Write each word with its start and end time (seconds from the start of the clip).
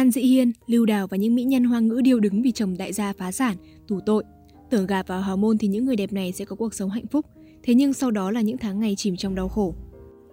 An 0.00 0.10
Dĩ 0.10 0.22
Hiên, 0.22 0.52
Lưu 0.66 0.86
Đào 0.86 1.06
và 1.06 1.16
những 1.16 1.34
mỹ 1.34 1.42
nhân 1.44 1.64
hoa 1.64 1.80
ngữ 1.80 2.00
điêu 2.04 2.20
đứng 2.20 2.42
vì 2.42 2.52
chồng 2.52 2.76
đại 2.78 2.92
gia 2.92 3.12
phá 3.12 3.32
sản, 3.32 3.56
tù 3.88 4.00
tội. 4.06 4.24
Tưởng 4.70 4.86
gà 4.86 5.02
vào 5.02 5.20
hào 5.20 5.36
môn 5.36 5.58
thì 5.58 5.68
những 5.68 5.84
người 5.84 5.96
đẹp 5.96 6.12
này 6.12 6.32
sẽ 6.32 6.44
có 6.44 6.56
cuộc 6.56 6.74
sống 6.74 6.90
hạnh 6.90 7.06
phúc, 7.06 7.26
thế 7.62 7.74
nhưng 7.74 7.92
sau 7.92 8.10
đó 8.10 8.30
là 8.30 8.40
những 8.40 8.58
tháng 8.58 8.80
ngày 8.80 8.94
chìm 8.96 9.16
trong 9.16 9.34
đau 9.34 9.48
khổ. 9.48 9.74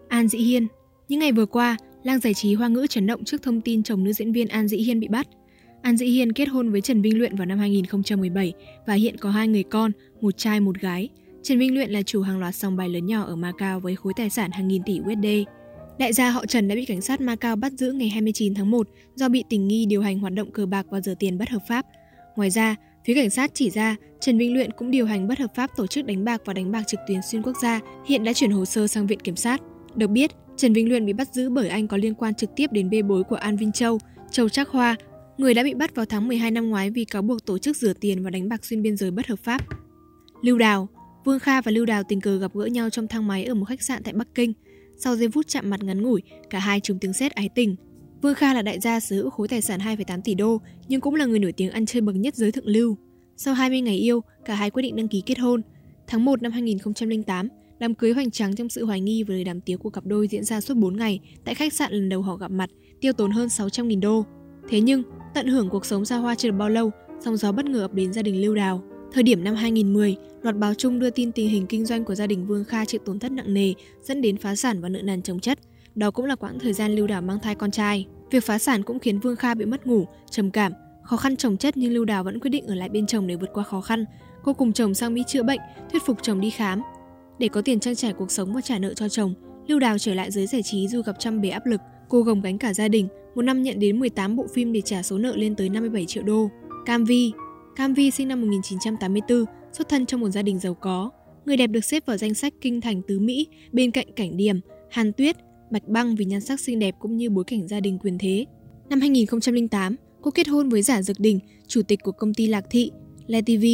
An 0.08 0.28
Dĩ 0.28 0.38
Hiên 0.38 0.68
Những 1.08 1.20
ngày 1.20 1.32
vừa 1.32 1.46
qua, 1.46 1.78
lang 2.04 2.20
giải 2.20 2.34
trí 2.34 2.54
hoa 2.54 2.68
ngữ 2.68 2.88
chấn 2.90 3.08
động 3.08 3.24
trước 3.24 3.42
thông 3.42 3.62
tin 3.62 3.84
chồng 3.84 4.04
nữ 4.04 4.14
diễn 4.14 4.32
viên 4.32 4.48
An 4.48 4.68
Dĩ 4.68 4.78
Hiên 4.78 5.00
bị 5.00 5.08
bắt. 5.08 5.28
An 5.82 5.98
Dĩ 5.98 6.06
Hiên 6.06 6.34
kết 6.34 6.46
hôn 6.46 6.72
với 6.72 6.82
Trần 6.82 7.02
Vinh 7.02 7.18
Luyện 7.18 7.36
vào 7.36 7.46
năm 7.46 7.60
2017 7.60 8.54
và 8.88 8.94
hiện 8.94 9.18
có 9.18 9.30
hai 9.30 9.48
người 9.48 9.64
con, 9.64 9.92
một 10.22 10.38
trai 10.38 10.60
một 10.60 10.80
gái. 10.80 11.10
Trần 11.44 11.60
Vinh 11.60 11.74
Luyện 11.74 11.90
là 11.90 12.02
chủ 12.02 12.22
hàng 12.22 12.40
loạt 12.40 12.56
sòng 12.56 12.76
bài 12.76 12.90
lớn 12.90 13.06
nhỏ 13.06 13.24
ở 13.24 13.36
Macau 13.36 13.80
với 13.80 13.96
khối 13.96 14.14
tài 14.18 14.30
sản 14.30 14.52
hàng 14.52 14.68
nghìn 14.68 14.84
tỷ 14.84 15.00
USD. 15.00 15.28
Đại 16.00 16.14
gia 16.14 16.30
họ 16.30 16.46
Trần 16.46 16.68
đã 16.68 16.76
bị 16.76 16.86
cảnh 16.86 17.02
sát 17.02 17.22
Macau 17.22 17.56
bắt 17.56 17.72
giữ 17.72 17.92
ngày 17.92 18.10
29 18.10 18.54
tháng 18.54 18.72
1 18.72 18.88
do 19.16 19.30
bị 19.30 19.44
tình 19.50 19.68
nghi 19.68 19.86
điều 19.86 20.02
hành 20.02 20.20
hoạt 20.20 20.34
động 20.34 20.52
cờ 20.52 20.66
bạc 20.66 20.86
và 20.90 21.02
rửa 21.02 21.14
tiền 21.20 21.38
bất 21.38 21.50
hợp 21.50 21.62
pháp. 21.68 21.86
Ngoài 22.36 22.50
ra, 22.50 22.76
phía 23.06 23.14
cảnh 23.14 23.30
sát 23.30 23.52
chỉ 23.54 23.70
ra 23.70 23.96
Trần 24.20 24.38
Vinh 24.38 24.54
Luyện 24.54 24.72
cũng 24.72 24.92
điều 24.92 25.06
hành 25.06 25.28
bất 25.28 25.40
hợp 25.40 25.56
pháp 25.56 25.70
tổ 25.76 25.88
chức 25.88 26.06
đánh 26.06 26.26
bạc 26.26 26.42
và 26.46 26.54
đánh 26.54 26.72
bạc 26.72 26.84
trực 26.88 27.00
tuyến 27.08 27.22
xuyên 27.22 27.42
quốc 27.42 27.58
gia, 27.62 27.80
hiện 28.06 28.24
đã 28.24 28.34
chuyển 28.34 28.52
hồ 28.52 28.66
sơ 28.66 28.88
sang 28.88 29.08
viện 29.08 29.20
kiểm 29.20 29.36
sát. 29.36 29.62
Được 29.96 30.08
biết, 30.08 30.32
Trần 30.58 30.74
Vinh 30.74 30.90
Luyện 30.90 31.06
bị 31.06 31.14
bắt 31.14 31.34
giữ 31.34 31.50
bởi 31.50 31.70
anh 31.70 31.88
có 31.88 31.98
liên 31.98 32.14
quan 32.14 32.34
trực 32.34 32.50
tiếp 32.56 32.72
đến 32.72 32.90
bê 32.90 33.02
bối 33.02 33.24
của 33.24 33.36
An 33.36 33.58
Vinh 33.58 33.72
Châu, 33.72 34.00
Châu 34.32 34.50
Trác 34.50 34.70
Hoa, 34.70 34.96
người 35.38 35.54
đã 35.54 35.64
bị 35.64 35.74
bắt 35.74 35.96
vào 35.96 36.06
tháng 36.06 36.28
12 36.28 36.52
năm 36.52 36.70
ngoái 36.70 36.90
vì 36.90 37.06
cáo 37.06 37.22
buộc 37.22 37.46
tổ 37.46 37.58
chức 37.58 37.78
rửa 37.78 37.94
tiền 37.94 38.24
và 38.24 38.30
đánh 38.30 38.50
bạc 38.50 38.66
xuyên 38.66 38.82
biên 38.82 38.98
giới 38.98 39.12
bất 39.12 39.28
hợp 39.28 39.40
pháp. 39.40 39.62
Lưu 40.42 40.58
Đào 40.58 40.88
Vương 41.26 41.40
Kha 41.40 41.62
và 41.62 41.72
Lưu 41.72 41.86
Đào 41.86 42.04
tình 42.04 42.22
cờ 42.22 42.38
gặp 42.38 42.52
gỡ 42.54 42.66
nhau 42.66 42.90
trong 42.90 43.08
thang 43.08 43.28
máy 43.28 43.46
ở 43.46 43.54
một 43.54 43.66
khách 43.66 43.82
sạn 43.82 44.04
tại 44.04 44.14
Bắc 44.14 44.28
Kinh. 44.36 44.54
Sau 44.98 45.16
giây 45.16 45.30
phút 45.30 45.48
chạm 45.48 45.70
mặt 45.70 45.84
ngắn 45.84 46.02
ngủi, 46.02 46.22
cả 46.50 46.60
hai 46.60 46.80
trùng 46.80 47.00
tiếng 47.00 47.14
sét 47.14 47.32
ái 47.32 47.50
tình. 47.56 47.76
Vương 48.22 48.36
Kha 48.36 48.54
là 48.54 48.62
đại 48.62 48.80
gia 48.80 49.00
sở 49.00 49.16
hữu 49.16 49.30
khối 49.30 49.48
tài 49.48 49.62
sản 49.62 49.80
2,8 49.80 50.22
tỷ 50.22 50.36
đô, 50.36 50.62
nhưng 50.88 51.02
cũng 51.02 51.16
là 51.16 51.26
người 51.26 51.40
nổi 51.40 51.52
tiếng 51.52 51.72
ăn 51.72 51.86
chơi 51.86 52.02
bậc 52.02 52.16
nhất 52.16 52.36
giới 52.36 52.52
thượng 52.52 52.68
lưu. 52.68 52.98
Sau 53.36 53.54
20 53.54 53.82
ngày 53.82 53.98
yêu, 53.98 54.22
cả 54.46 54.56
hai 54.56 54.72
quyết 54.72 54.84
định 54.84 54.96
đăng 54.96 55.08
ký 55.08 55.24
kết 55.26 55.40
hôn. 55.40 55.62
Tháng 56.08 56.26
1 56.26 56.42
năm 56.42 56.52
2008, 56.52 57.48
đám 57.80 57.96
cưới 57.96 58.14
hoành 58.14 58.32
tráng 58.32 58.56
trong 58.56 58.70
sự 58.70 58.86
hoài 58.86 59.02
nghi 59.02 59.24
và 59.24 59.34
lời 59.34 59.44
đàm 59.44 59.62
tiếu 59.62 59.78
của 59.78 59.90
cặp 59.90 60.06
đôi 60.06 60.28
diễn 60.28 60.44
ra 60.44 60.62
suốt 60.62 60.74
4 60.78 60.98
ngày 60.98 61.20
tại 61.46 61.56
khách 61.56 61.74
sạn 61.74 61.94
lần 61.94 62.10
đầu 62.10 62.22
họ 62.22 62.36
gặp 62.36 62.52
mặt, 62.52 62.70
tiêu 63.02 63.14
tốn 63.14 63.32
hơn 63.32 63.48
600.000 63.48 64.00
đô. 64.00 64.26
Thế 64.70 64.82
nhưng, 64.82 65.04
tận 65.34 65.48
hưởng 65.48 65.70
cuộc 65.70 65.86
sống 65.86 66.06
xa 66.06 66.18
hoa 66.18 66.36
chưa 66.36 66.50
được 66.50 66.58
bao 66.58 66.70
lâu, 66.70 66.92
sóng 67.20 67.38
gió 67.38 67.52
bất 67.52 67.66
ngờ 67.66 67.82
ập 67.82 67.94
đến 67.94 68.14
gia 68.14 68.22
đình 68.22 68.42
Lưu 68.42 68.56
Đào. 68.56 68.84
Thời 69.12 69.24
điểm 69.24 69.44
năm 69.44 69.56
2010, 69.56 70.16
loạt 70.42 70.56
báo 70.56 70.74
chung 70.74 71.00
đưa 71.00 71.10
tin 71.10 71.32
tình 71.32 71.50
hình 71.50 71.68
kinh 71.68 71.86
doanh 71.86 72.04
của 72.04 72.16
gia 72.16 72.28
đình 72.28 72.46
Vương 72.46 72.66
Kha 72.66 72.86
chịu 72.86 73.02
tổn 73.06 73.20
thất 73.20 73.32
nặng 73.32 73.54
nề, 73.54 73.74
dẫn 74.04 74.22
đến 74.22 74.38
phá 74.38 74.56
sản 74.56 74.82
và 74.82 74.90
nợ 74.90 75.02
nần 75.02 75.22
chồng 75.22 75.40
chất. 75.40 75.60
Đó 75.96 76.12
cũng 76.12 76.26
là 76.26 76.36
quãng 76.36 76.60
thời 76.60 76.74
gian 76.74 76.96
Lưu 76.96 77.08
Đào 77.08 77.22
mang 77.22 77.40
thai 77.40 77.56
con 77.56 77.72
trai. 77.72 78.06
Việc 78.32 78.44
phá 78.44 78.58
sản 78.60 78.84
cũng 78.84 79.00
khiến 79.00 79.20
Vương 79.20 79.36
Kha 79.36 79.54
bị 79.54 79.66
mất 79.66 79.88
ngủ, 79.88 80.06
trầm 80.30 80.52
cảm, 80.52 80.74
khó 81.04 81.18
khăn 81.18 81.36
chồng 81.36 81.58
chất 81.58 81.78
nhưng 81.78 81.94
Lưu 81.94 82.06
Đào 82.06 82.24
vẫn 82.24 82.40
quyết 82.40 82.50
định 82.50 82.68
ở 82.68 82.76
lại 82.76 82.90
bên 82.90 83.08
chồng 83.08 83.28
để 83.28 83.36
vượt 83.36 83.50
qua 83.54 83.64
khó 83.64 83.82
khăn. 83.82 84.06
Cô 84.44 84.54
cùng 84.54 84.74
chồng 84.74 84.94
sang 84.94 85.14
Mỹ 85.14 85.24
chữa 85.28 85.44
bệnh, 85.44 85.60
thuyết 85.92 86.06
phục 86.06 86.18
chồng 86.22 86.42
đi 86.42 86.50
khám. 86.50 86.82
Để 87.40 87.48
có 87.48 87.62
tiền 87.62 87.80
trang 87.80 87.96
trải 87.96 88.14
cuộc 88.14 88.32
sống 88.32 88.54
và 88.54 88.62
trả 88.62 88.80
nợ 88.80 88.94
cho 88.94 89.10
chồng, 89.10 89.34
Lưu 89.68 89.80
Đào 89.80 89.98
trở 89.98 90.14
lại 90.14 90.32
giới 90.32 90.48
giải 90.48 90.64
trí 90.64 90.88
dù 90.88 91.02
gặp 91.02 91.16
trăm 91.20 91.42
bề 91.42 91.50
áp 91.50 91.66
lực. 91.66 91.82
Cô 92.10 92.22
gồng 92.22 92.42
gánh 92.42 92.58
cả 92.58 92.74
gia 92.74 92.88
đình, 92.88 93.08
một 93.36 93.42
năm 93.42 93.64
nhận 93.64 93.80
đến 93.80 94.00
18 94.00 94.36
bộ 94.36 94.48
phim 94.54 94.74
để 94.74 94.82
trả 94.82 95.04
số 95.04 95.18
nợ 95.18 95.36
lên 95.36 95.56
tới 95.56 95.70
57 95.70 96.06
triệu 96.06 96.24
đô. 96.24 96.50
Cam 96.86 97.06
Vi 97.06 97.32
Cam 97.78 97.94
Vi 97.94 98.12
sinh 98.12 98.28
năm 98.28 98.42
1984, 98.42 99.46
xuất 99.74 99.90
thân 99.90 100.06
trong 100.06 100.22
một 100.22 100.30
gia 100.30 100.42
đình 100.42 100.60
giàu 100.60 100.74
có. 100.74 101.12
Người 101.46 101.58
đẹp 101.58 101.68
được 101.68 101.86
xếp 101.86 102.06
vào 102.06 102.18
danh 102.18 102.34
sách 102.34 102.54
kinh 102.62 102.82
thành 102.82 103.02
tứ 103.08 103.20
Mỹ 103.20 103.48
bên 103.72 103.92
cạnh 103.92 104.08
Cảnh 104.16 104.38
Điểm, 104.38 104.60
Hàn 104.90 105.14
Tuyết, 105.14 105.36
Bạch 105.72 105.88
Băng 105.88 106.16
vì 106.16 106.26
nhan 106.26 106.42
sắc 106.42 106.60
xinh 106.60 106.80
đẹp 106.80 106.96
cũng 107.00 107.18
như 107.18 107.30
bối 107.30 107.44
cảnh 107.48 107.68
gia 107.68 107.80
đình 107.80 108.00
quyền 108.00 108.18
thế. 108.18 108.46
Năm 108.90 109.00
2008, 109.02 109.96
cô 110.22 110.32
kết 110.32 110.48
hôn 110.48 110.70
với 110.70 110.82
Giả 110.82 111.02
Dược 111.02 111.20
Đình, 111.20 111.40
chủ 111.68 111.82
tịch 111.82 112.00
của 112.04 112.12
công 112.12 112.34
ty 112.34 112.48
Lạc 112.48 112.66
Thị, 112.70 112.92
Le 113.28 113.42
TV. 113.42 113.66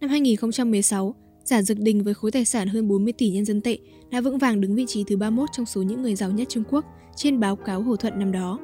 Năm 0.00 0.10
2016, 0.10 1.14
Giả 1.44 1.62
Dược 1.62 1.78
Đình 1.78 2.02
với 2.02 2.14
khối 2.14 2.30
tài 2.30 2.44
sản 2.44 2.68
hơn 2.68 2.88
40 2.88 3.12
tỷ 3.12 3.30
nhân 3.30 3.44
dân 3.44 3.60
tệ 3.60 3.78
đã 4.10 4.20
vững 4.20 4.38
vàng 4.38 4.60
đứng 4.60 4.74
vị 4.74 4.84
trí 4.88 5.04
thứ 5.04 5.16
31 5.16 5.48
trong 5.52 5.66
số 5.66 5.82
những 5.82 6.02
người 6.02 6.14
giàu 6.14 6.30
nhất 6.30 6.48
Trung 6.48 6.64
Quốc 6.70 6.84
trên 7.16 7.40
báo 7.40 7.56
cáo 7.56 7.82
Hồ 7.82 7.96
Thuận 7.96 8.18
năm 8.18 8.32
đó. 8.32 8.58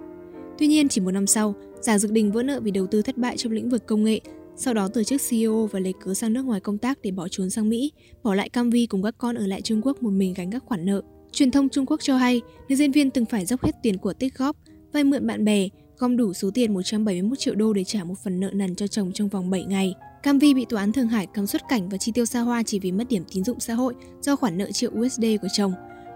Tuy 0.59 0.67
nhiên, 0.67 0.89
chỉ 0.89 1.01
một 1.01 1.11
năm 1.11 1.27
sau, 1.27 1.55
Giả 1.81 1.99
Dược 1.99 2.13
Đình 2.13 2.33
vỡ 2.33 2.43
nợ 2.43 2.61
vì 2.61 2.71
đầu 2.71 2.87
tư 2.87 3.03
thất 3.03 3.17
bại 3.19 3.37
trong 3.37 3.53
lĩnh 3.53 3.69
vực 3.69 3.87
công 3.87 4.05
nghệ, 4.05 4.21
sau 4.63 4.75
đó 4.75 4.89
từ 4.95 5.05
chức 5.05 5.21
CEO 5.31 5.67
và 5.73 5.81
lấy 5.81 5.93
cớ 6.05 6.15
sang 6.15 6.33
nước 6.33 6.45
ngoài 6.45 6.61
công 6.61 6.79
tác 6.79 6.99
để 7.03 7.11
bỏ 7.11 7.29
trốn 7.29 7.51
sang 7.51 7.69
Mỹ, 7.69 7.93
bỏ 8.23 8.35
lại 8.35 8.49
Cam 8.49 8.71
Vi 8.71 8.87
cùng 8.87 9.03
các 9.03 9.15
con 9.19 9.35
ở 9.35 9.47
lại 9.47 9.63
Trung 9.63 9.81
Quốc 9.85 10.03
một 10.03 10.11
mình 10.11 10.35
gánh 10.35 10.51
các 10.51 10.63
khoản 10.67 10.87
nợ. 10.87 11.03
Truyền 11.33 11.51
thông 11.51 11.69
Trung 11.69 11.87
Quốc 11.87 12.01
cho 12.03 12.17
hay, 12.17 12.41
nữ 12.69 12.77
diễn 12.77 12.93
viên 12.93 13.11
từng 13.11 13.25
phải 13.25 13.47
dốc 13.47 13.65
hết 13.65 13.73
tiền 13.83 13.97
của 13.99 14.13
tích 14.13 14.35
góp, 14.39 14.57
vay 14.93 15.05
mượn 15.05 15.27
bạn 15.27 15.45
bè, 15.45 15.69
gom 15.99 16.17
đủ 16.17 16.33
số 16.33 16.51
tiền 16.55 16.75
171 16.75 17.39
triệu 17.39 17.55
đô 17.55 17.73
để 17.73 17.85
trả 17.85 18.05
một 18.05 18.15
phần 18.25 18.41
nợ 18.41 18.51
nần 18.53 18.75
cho 18.75 18.87
chồng 18.87 19.13
trong 19.15 19.29
vòng 19.29 19.51
7 19.51 19.65
ngày. 19.65 19.95
Cam 20.23 20.39
Vi 20.39 20.55
bị 20.55 20.65
tòa 20.69 20.81
án 20.81 20.93
Thượng 20.93 21.09
Hải 21.09 21.27
cấm 21.27 21.47
xuất 21.47 21.63
cảnh 21.69 21.89
và 21.89 21.99
chi 21.99 22.13
tiêu 22.13 22.25
xa 22.25 22.41
hoa 22.41 22.63
chỉ 22.63 22.79
vì 22.79 22.93
mất 22.93 23.09
điểm 23.09 23.25
tín 23.33 23.45
dụng 23.45 23.61
xã 23.61 23.75
hội 23.75 23.95
do 24.21 24.37
khoản 24.37 24.59
nợ 24.59 24.71
triệu 24.73 24.91
USD 25.01 25.25
của 25.43 25.49
chồng. 25.53 25.73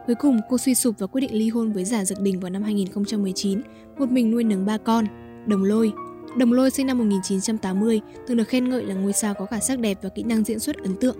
Cuối 0.06 0.16
cùng, 0.18 0.40
cô 0.48 0.58
suy 0.58 0.74
sụp 0.74 0.98
và 0.98 1.06
quyết 1.06 1.20
định 1.20 1.34
ly 1.34 1.48
hôn 1.48 1.72
với 1.72 1.84
giả 1.84 2.04
dược 2.04 2.20
đình 2.20 2.40
vào 2.40 2.50
năm 2.50 2.62
2019, 2.62 3.60
một 3.98 4.10
mình 4.10 4.30
nuôi 4.30 4.44
nấng 4.44 4.66
ba 4.66 4.78
con. 4.78 5.06
Đồng 5.46 5.64
Lôi 5.64 5.92
Đồng 6.38 6.52
Lôi 6.52 6.70
sinh 6.70 6.86
năm 6.86 6.98
1980, 6.98 8.00
từng 8.26 8.36
được 8.36 8.48
khen 8.48 8.68
ngợi 8.68 8.84
là 8.84 8.94
ngôi 8.94 9.12
sao 9.12 9.34
có 9.34 9.46
cả 9.46 9.60
sắc 9.60 9.78
đẹp 9.78 9.98
và 10.02 10.08
kỹ 10.08 10.22
năng 10.22 10.44
diễn 10.44 10.58
xuất 10.58 10.76
ấn 10.76 10.96
tượng. 10.96 11.16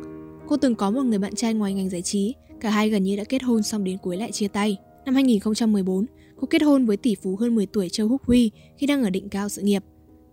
Cô 0.47 0.57
từng 0.57 0.75
có 0.75 0.91
một 0.91 1.03
người 1.03 1.19
bạn 1.19 1.35
trai 1.35 1.55
ngoài 1.55 1.75
ngành 1.75 1.91
giải 1.91 2.03
trí, 2.03 2.35
cả 2.61 2.71
hai 2.71 2.91
gần 2.91 3.03
như 3.03 3.17
đã 3.17 3.25
kết 3.25 3.43
hôn 3.43 3.63
xong 3.63 3.85
đến 3.85 3.99
cuối 3.99 4.17
lại 4.17 4.33
chia 4.33 4.49
tay. 4.49 4.77
Năm 5.05 5.15
2014, 5.15 6.07
cô 6.37 6.47
kết 6.47 6.63
hôn 6.63 6.87
với 6.87 6.97
tỷ 6.97 7.15
phú 7.15 7.37
hơn 7.37 7.55
10 7.55 7.67
tuổi 7.67 7.89
Châu 7.89 8.09
Húc 8.09 8.25
Huy 8.25 8.51
khi 8.77 8.87
đang 8.87 9.03
ở 9.03 9.11
đỉnh 9.11 9.29
cao 9.29 9.49
sự 9.49 9.63
nghiệp. 9.63 9.85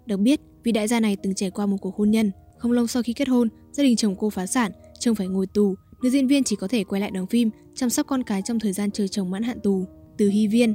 Được 0.06 0.18
biết, 0.18 0.42
vị 0.64 0.72
đại 0.72 0.88
gia 0.88 1.00
này 1.00 1.18
từng 1.24 1.36
trải 1.36 1.52
qua 1.52 1.66
một 1.66 1.78
cuộc 1.82 1.96
hôn 1.96 2.12
nhân. 2.12 2.32
Không 2.58 2.72
lâu 2.72 2.88
sau 2.88 3.04
khi 3.04 3.14
kết 3.14 3.28
hôn, 3.28 3.50
gia 3.72 3.84
đình 3.84 3.96
chồng 3.96 4.16
cô 4.20 4.30
phá 4.30 4.46
sản, 4.46 4.72
chồng 5.00 5.16
phải 5.16 5.28
ngồi 5.28 5.48
tù, 5.48 5.76
nữ 6.04 6.10
diễn 6.10 6.28
viên 6.28 6.44
chỉ 6.44 6.56
có 6.56 6.68
thể 6.68 6.84
quay 6.84 7.02
lại 7.02 7.12
đóng 7.12 7.28
phim, 7.28 7.50
chăm 7.76 7.90
sóc 7.90 8.08
con 8.08 8.24
cái 8.24 8.42
trong 8.42 8.60
thời 8.60 8.74
gian 8.74 8.92
chờ 8.92 9.08
chồng 9.08 9.30
mãn 9.30 9.44
hạn 9.44 9.60
tù. 9.64 9.86
Từ 10.18 10.30
Hy 10.30 10.48
Viên 10.48 10.74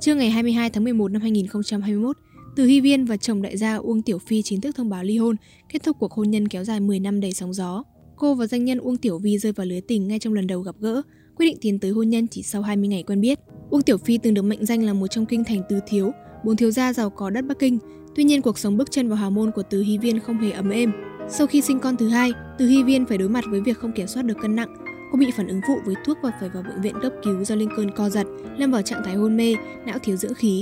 Trưa 0.00 0.14
ngày 0.14 0.30
22 0.30 0.70
tháng 0.70 0.84
11 0.84 1.10
năm 1.10 1.22
2021, 1.22 2.16
từ 2.56 2.64
Hy 2.64 2.80
Viên 2.80 3.04
và 3.04 3.16
chồng 3.16 3.42
đại 3.42 3.56
gia 3.56 3.76
Uông 3.76 4.02
Tiểu 4.02 4.18
Phi 4.18 4.42
chính 4.42 4.60
thức 4.60 4.76
thông 4.76 4.88
báo 4.88 5.04
ly 5.04 5.18
hôn, 5.18 5.36
kết 5.68 5.82
thúc 5.82 5.96
cuộc 6.00 6.12
hôn 6.12 6.30
nhân 6.30 6.48
kéo 6.48 6.64
dài 6.64 6.80
10 6.80 7.00
năm 7.00 7.20
đầy 7.20 7.32
sóng 7.32 7.54
gió. 7.54 7.82
Cô 8.16 8.34
và 8.34 8.46
danh 8.46 8.64
nhân 8.64 8.78
Uông 8.78 8.96
Tiểu 8.96 9.18
Vi 9.18 9.38
rơi 9.38 9.52
vào 9.52 9.66
lưới 9.66 9.80
tình 9.80 10.08
ngay 10.08 10.18
trong 10.18 10.32
lần 10.32 10.46
đầu 10.46 10.60
gặp 10.60 10.74
gỡ, 10.80 11.02
quyết 11.36 11.46
định 11.46 11.56
tiến 11.60 11.78
tới 11.78 11.90
hôn 11.90 12.08
nhân 12.08 12.26
chỉ 12.28 12.42
sau 12.42 12.62
20 12.62 12.88
ngày 12.88 13.02
quen 13.02 13.20
biết. 13.20 13.38
Uông 13.70 13.82
Tiểu 13.82 13.98
Phi 13.98 14.18
từng 14.18 14.34
được 14.34 14.42
mệnh 14.42 14.66
danh 14.66 14.82
là 14.82 14.92
một 14.92 15.06
trong 15.06 15.26
kinh 15.26 15.44
thành 15.44 15.62
tứ 15.68 15.80
thiếu, 15.86 16.12
bốn 16.44 16.56
thiếu 16.56 16.70
gia 16.70 16.92
giàu 16.92 17.10
có 17.10 17.30
đất 17.30 17.44
Bắc 17.46 17.58
Kinh. 17.58 17.78
Tuy 18.14 18.24
nhiên 18.24 18.42
cuộc 18.42 18.58
sống 18.58 18.76
bước 18.76 18.90
chân 18.90 19.08
vào 19.08 19.16
hào 19.16 19.30
môn 19.30 19.50
của 19.50 19.62
Từ 19.62 19.82
Hy 19.82 19.98
Viên 19.98 20.20
không 20.20 20.38
hề 20.38 20.50
ấm 20.50 20.70
êm. 20.70 20.92
Sau 21.28 21.46
khi 21.46 21.60
sinh 21.60 21.80
con 21.80 21.96
thứ 21.96 22.08
hai, 22.08 22.32
Từ 22.58 22.66
Hy 22.66 22.82
Viên 22.82 23.06
phải 23.06 23.18
đối 23.18 23.28
mặt 23.28 23.44
với 23.50 23.60
việc 23.60 23.78
không 23.78 23.92
kiểm 23.92 24.06
soát 24.06 24.22
được 24.22 24.36
cân 24.42 24.56
nặng. 24.56 24.76
Cô 25.12 25.18
bị 25.18 25.26
phản 25.36 25.48
ứng 25.48 25.60
phụ 25.68 25.74
với 25.86 25.94
thuốc 26.04 26.18
và 26.22 26.32
phải 26.40 26.48
vào 26.48 26.62
bệnh 26.62 26.82
viện 26.82 26.94
cấp 27.02 27.12
cứu 27.24 27.44
do 27.44 27.54
lên 27.54 27.68
cơn 27.76 27.90
co 27.96 28.10
giật, 28.10 28.26
lâm 28.58 28.70
vào 28.70 28.82
trạng 28.82 29.02
thái 29.04 29.14
hôn 29.14 29.36
mê, 29.36 29.54
não 29.86 29.98
thiếu 29.98 30.16
dưỡng 30.16 30.34
khí. 30.34 30.60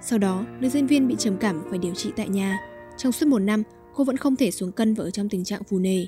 Sau 0.00 0.18
đó, 0.18 0.46
nữ 0.60 0.68
diễn 0.68 0.86
viên 0.86 1.08
bị 1.08 1.14
trầm 1.18 1.36
cảm 1.36 1.62
phải 1.70 1.78
điều 1.78 1.94
trị 1.94 2.10
tại 2.16 2.28
nhà. 2.28 2.58
Trong 2.96 3.12
suốt 3.12 3.26
một 3.26 3.38
năm, 3.38 3.62
cô 3.94 4.04
vẫn 4.04 4.16
không 4.16 4.36
thể 4.36 4.50
xuống 4.50 4.72
cân 4.72 4.94
và 4.94 5.04
ở 5.04 5.10
trong 5.10 5.28
tình 5.28 5.44
trạng 5.44 5.64
phù 5.64 5.78
nề. 5.78 6.06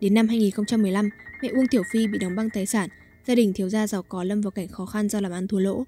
Đến 0.00 0.14
năm 0.14 0.28
2015, 0.28 1.10
mẹ 1.42 1.48
Uông 1.48 1.68
Tiểu 1.70 1.82
Phi 1.92 2.06
bị 2.06 2.18
đóng 2.18 2.36
băng 2.36 2.50
tài 2.50 2.66
sản, 2.66 2.88
gia 3.26 3.34
đình 3.34 3.52
thiếu 3.52 3.68
gia 3.68 3.86
giàu 3.86 4.02
có 4.02 4.24
lâm 4.24 4.40
vào 4.40 4.50
cảnh 4.50 4.68
khó 4.68 4.86
khăn 4.86 5.08
do 5.08 5.20
làm 5.20 5.32
ăn 5.32 5.48
thua 5.48 5.58
lỗ. 5.58 5.84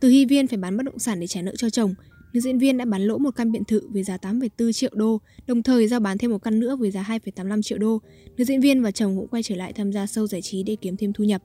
Từ 0.00 0.08
Hy 0.08 0.24
Viên 0.24 0.46
phải 0.46 0.58
bán 0.58 0.76
bất 0.76 0.82
động 0.82 0.98
sản 0.98 1.20
để 1.20 1.26
trả 1.26 1.42
nợ 1.42 1.56
cho 1.56 1.70
chồng, 1.70 1.94
nữ 2.32 2.40
diễn 2.40 2.58
viên 2.58 2.78
đã 2.78 2.84
bán 2.84 3.02
lỗ 3.02 3.18
một 3.18 3.30
căn 3.36 3.52
biệt 3.52 3.60
thự 3.68 3.82
với 3.88 4.02
giá 4.02 4.16
8,4 4.16 4.72
triệu 4.72 4.90
đô, 4.94 5.20
đồng 5.46 5.62
thời 5.62 5.88
giao 5.88 6.00
bán 6.00 6.18
thêm 6.18 6.30
một 6.30 6.42
căn 6.42 6.60
nữa 6.60 6.76
với 6.76 6.90
giá 6.90 7.02
2,85 7.02 7.62
triệu 7.62 7.78
đô. 7.78 8.00
Nữ 8.36 8.44
diễn 8.44 8.60
viên 8.60 8.82
và 8.82 8.90
chồng 8.90 9.16
cũng 9.16 9.28
quay 9.28 9.42
trở 9.42 9.54
lại 9.54 9.72
tham 9.72 9.92
gia 9.92 10.04
show 10.04 10.26
giải 10.26 10.42
trí 10.42 10.62
để 10.62 10.76
kiếm 10.80 10.96
thêm 10.96 11.12
thu 11.12 11.24
nhập. 11.24 11.42